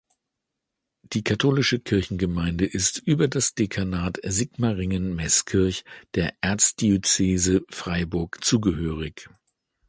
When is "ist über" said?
2.65-3.27